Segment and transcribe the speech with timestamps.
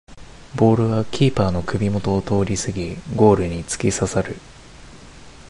[0.55, 4.35] ボールはキーパーの首もとを通りすぎゴールにつきささる